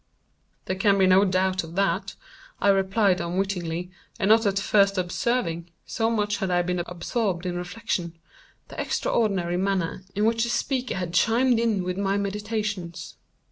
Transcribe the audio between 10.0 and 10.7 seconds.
in which the